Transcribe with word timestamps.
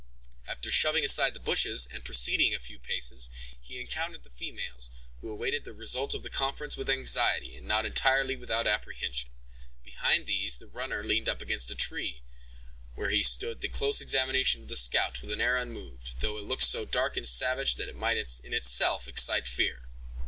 After 0.47 0.71
shoving 0.71 1.05
aside 1.05 1.35
the 1.35 1.39
bushes, 1.39 1.85
and 1.91 2.03
proceeding 2.03 2.55
a 2.55 2.59
few 2.59 2.79
paces, 2.79 3.29
he 3.61 3.79
encountered 3.79 4.23
the 4.23 4.31
females, 4.31 4.89
who 5.19 5.29
awaited 5.29 5.63
the 5.63 5.75
result 5.75 6.15
of 6.15 6.23
the 6.23 6.29
conference 6.31 6.75
with 6.75 6.89
anxiety, 6.89 7.55
and 7.55 7.67
not 7.67 7.85
entirely 7.85 8.35
without 8.35 8.65
apprehension. 8.65 9.29
Behind 9.83 10.25
these, 10.25 10.57
the 10.57 10.65
runner 10.65 11.03
leaned 11.03 11.27
against 11.27 11.69
a 11.69 11.75
tree, 11.75 12.23
where 12.95 13.11
he 13.11 13.21
stood 13.21 13.61
the 13.61 13.69
close 13.69 14.01
examination 14.01 14.63
of 14.63 14.69
the 14.69 14.75
scout 14.75 15.21
with 15.21 15.29
an 15.29 15.39
air 15.39 15.55
unmoved, 15.55 16.19
though 16.19 16.33
with 16.33 16.45
a 16.45 16.47
look 16.47 16.63
so 16.63 16.83
dark 16.83 17.15
and 17.15 17.27
savage, 17.27 17.75
that 17.75 17.87
it 17.87 17.95
might 17.95 18.17
in 18.43 18.55
itself 18.55 19.07
excite 19.07 19.47
fear. 19.47 19.83